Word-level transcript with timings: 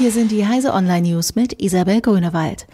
Hier 0.00 0.12
sind 0.12 0.30
die 0.30 0.46
Heise 0.46 0.72
Online 0.72 1.06
News 1.06 1.34
mit 1.34 1.60
Isabel 1.60 2.00
Grünewald. 2.00 2.66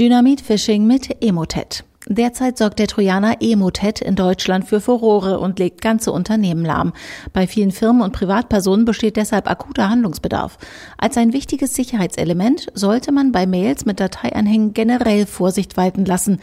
Dynamit-Phishing 0.00 0.84
mit 0.84 1.22
Emotet. 1.22 1.84
Derzeit 2.08 2.58
sorgt 2.58 2.80
der 2.80 2.88
Trojaner 2.88 3.36
Emotet 3.38 4.00
in 4.00 4.16
Deutschland 4.16 4.64
für 4.64 4.80
Furore 4.80 5.38
und 5.38 5.60
legt 5.60 5.80
ganze 5.80 6.10
Unternehmen 6.10 6.64
lahm. 6.64 6.92
Bei 7.32 7.46
vielen 7.46 7.70
Firmen 7.70 8.02
und 8.02 8.12
Privatpersonen 8.12 8.84
besteht 8.84 9.16
deshalb 9.16 9.48
akuter 9.48 9.90
Handlungsbedarf. 9.90 10.58
Als 10.98 11.16
ein 11.16 11.32
wichtiges 11.32 11.72
Sicherheitselement 11.74 12.66
sollte 12.74 13.12
man 13.12 13.30
bei 13.30 13.46
Mails 13.46 13.84
mit 13.84 14.00
Dateianhängen 14.00 14.74
generell 14.74 15.26
Vorsicht 15.26 15.76
walten 15.76 16.04
lassen. 16.04 16.40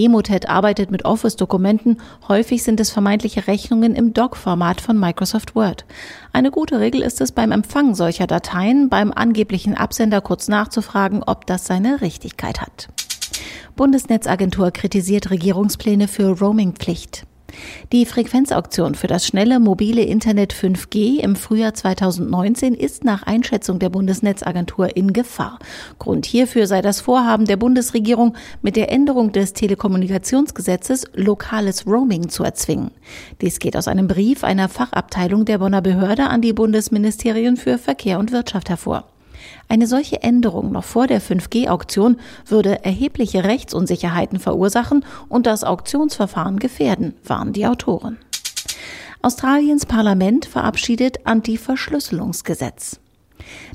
Emotet 0.00 0.48
arbeitet 0.48 0.90
mit 0.90 1.04
Office-Dokumenten. 1.04 1.98
Häufig 2.26 2.62
sind 2.62 2.80
es 2.80 2.90
vermeintliche 2.90 3.46
Rechnungen 3.46 3.94
im 3.94 4.14
Doc-Format 4.14 4.80
von 4.80 4.98
Microsoft 4.98 5.54
Word. 5.54 5.84
Eine 6.32 6.50
gute 6.50 6.80
Regel 6.80 7.02
ist 7.02 7.20
es 7.20 7.32
beim 7.32 7.52
Empfang 7.52 7.94
solcher 7.94 8.26
Dateien, 8.26 8.88
beim 8.88 9.12
angeblichen 9.12 9.74
Absender 9.74 10.22
kurz 10.22 10.48
nachzufragen, 10.48 11.22
ob 11.22 11.46
das 11.46 11.66
seine 11.66 12.00
Richtigkeit 12.00 12.62
hat. 12.62 12.88
Bundesnetzagentur 13.76 14.70
kritisiert 14.70 15.30
Regierungspläne 15.30 16.08
für 16.08 16.38
Roamingpflicht. 16.38 17.26
Die 17.92 18.06
Frequenzauktion 18.06 18.94
für 18.94 19.06
das 19.06 19.26
schnelle 19.26 19.60
mobile 19.60 20.02
Internet 20.02 20.52
5G 20.52 21.18
im 21.18 21.36
Frühjahr 21.36 21.74
2019 21.74 22.74
ist 22.74 23.04
nach 23.04 23.24
Einschätzung 23.24 23.78
der 23.78 23.88
Bundesnetzagentur 23.88 24.96
in 24.96 25.12
Gefahr. 25.12 25.58
Grund 25.98 26.26
hierfür 26.26 26.66
sei 26.66 26.82
das 26.82 27.00
Vorhaben 27.00 27.46
der 27.46 27.56
Bundesregierung, 27.56 28.36
mit 28.62 28.76
der 28.76 28.90
Änderung 28.90 29.32
des 29.32 29.52
Telekommunikationsgesetzes 29.52 31.06
lokales 31.14 31.86
Roaming 31.86 32.28
zu 32.28 32.44
erzwingen. 32.44 32.90
Dies 33.40 33.58
geht 33.58 33.76
aus 33.76 33.88
einem 33.88 34.08
Brief 34.08 34.44
einer 34.44 34.68
Fachabteilung 34.68 35.44
der 35.44 35.58
Bonner 35.58 35.82
Behörde 35.82 36.28
an 36.28 36.42
die 36.42 36.52
Bundesministerien 36.52 37.56
für 37.56 37.78
Verkehr 37.78 38.18
und 38.18 38.32
Wirtschaft 38.32 38.68
hervor. 38.68 39.04
Eine 39.68 39.86
solche 39.86 40.22
Änderung 40.22 40.72
noch 40.72 40.84
vor 40.84 41.06
der 41.06 41.20
5G-Auktion 41.20 42.16
würde 42.46 42.84
erhebliche 42.84 43.44
Rechtsunsicherheiten 43.44 44.38
verursachen 44.38 45.04
und 45.28 45.46
das 45.46 45.64
Auktionsverfahren 45.64 46.58
gefährden, 46.58 47.14
warnen 47.24 47.52
die 47.52 47.66
Autoren. 47.66 48.18
Australiens 49.22 49.84
Parlament 49.86 50.46
verabschiedet 50.46 51.26
Anti-Verschlüsselungsgesetz. 51.26 53.00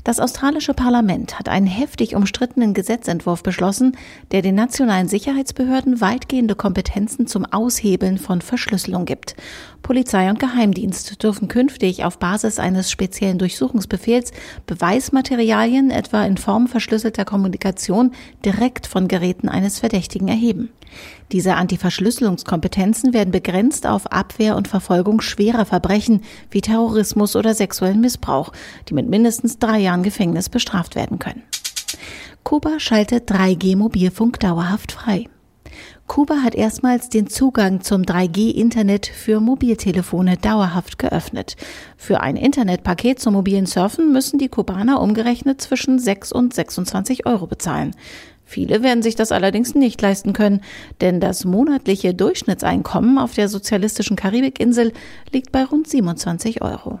Das 0.04 0.20
australische 0.20 0.74
Parlament 0.74 1.38
hat 1.38 1.48
einen 1.48 1.66
heftig 1.66 2.14
umstrittenen 2.14 2.74
Gesetzentwurf 2.74 3.42
beschlossen, 3.42 3.96
der 4.32 4.42
den 4.42 4.54
nationalen 4.54 5.08
Sicherheitsbehörden 5.08 6.00
weitgehende 6.00 6.54
Kompetenzen 6.54 7.26
zum 7.26 7.44
Aushebeln 7.44 8.18
von 8.18 8.40
Verschlüsselung 8.40 9.04
gibt. 9.04 9.36
Polizei 9.82 10.30
und 10.30 10.40
Geheimdienst 10.40 11.22
dürfen 11.22 11.48
künftig 11.48 12.04
auf 12.04 12.18
Basis 12.18 12.58
eines 12.58 12.90
speziellen 12.90 13.38
Durchsuchungsbefehls 13.38 14.32
Beweismaterialien 14.66 15.90
etwa 15.90 16.24
in 16.24 16.36
Form 16.36 16.66
verschlüsselter 16.66 17.24
Kommunikation 17.24 18.12
direkt 18.44 18.86
von 18.86 19.06
Geräten 19.06 19.48
eines 19.48 19.78
Verdächtigen 19.78 20.28
erheben. 20.28 20.70
Diese 21.32 21.54
Antiverschlüsselungskompetenzen 21.54 23.12
werden 23.12 23.32
begrenzt 23.32 23.86
auf 23.86 24.12
Abwehr 24.12 24.56
und 24.56 24.68
Verfolgung 24.68 25.20
schwerer 25.20 25.64
Verbrechen 25.64 26.22
wie 26.50 26.60
Terrorismus 26.60 27.34
oder 27.34 27.54
sexuellen 27.54 28.00
Missbrauch, 28.00 28.52
die 28.88 28.94
mit 28.94 29.08
mindestens 29.08 29.58
drei 29.66 29.78
Jahren 29.78 30.02
Gefängnis 30.02 30.48
bestraft 30.48 30.94
werden 30.94 31.18
können. 31.18 31.42
Kuba 32.44 32.78
schaltet 32.78 33.30
3G-Mobilfunk 33.30 34.38
dauerhaft 34.38 34.92
frei. 34.92 35.28
Kuba 36.06 36.36
hat 36.36 36.54
erstmals 36.54 37.08
den 37.08 37.26
Zugang 37.26 37.80
zum 37.80 38.02
3G-Internet 38.02 39.06
für 39.06 39.40
Mobiltelefone 39.40 40.36
dauerhaft 40.36 40.98
geöffnet. 40.98 41.56
Für 41.96 42.20
ein 42.20 42.36
Internetpaket 42.36 43.18
zum 43.18 43.34
mobilen 43.34 43.66
Surfen 43.66 44.12
müssen 44.12 44.38
die 44.38 44.48
Kubaner 44.48 45.00
umgerechnet 45.00 45.60
zwischen 45.60 45.98
6 45.98 46.30
und 46.30 46.54
26 46.54 47.26
Euro 47.26 47.48
bezahlen. 47.48 47.96
Viele 48.44 48.84
werden 48.84 49.02
sich 49.02 49.16
das 49.16 49.32
allerdings 49.32 49.74
nicht 49.74 50.00
leisten 50.00 50.32
können, 50.32 50.60
denn 51.00 51.18
das 51.18 51.44
monatliche 51.44 52.14
Durchschnittseinkommen 52.14 53.18
auf 53.18 53.34
der 53.34 53.48
sozialistischen 53.48 54.14
Karibikinsel 54.14 54.92
liegt 55.32 55.50
bei 55.50 55.64
rund 55.64 55.88
27 55.88 56.62
Euro. 56.62 57.00